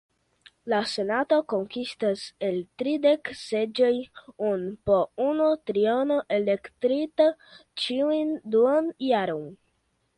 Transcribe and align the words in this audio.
La 0.71 0.77
Senato 0.91 1.37
konsistas 1.53 2.23
el 2.47 2.57
tridek 2.83 3.31
seĝoj, 3.43 3.91
kun 4.23 4.65
po 4.91 4.99
unu 5.29 5.53
triono 5.71 6.21
elektita 6.41 7.33
ĉiun 7.85 8.37
duan 8.57 8.95
jaron. 9.11 9.51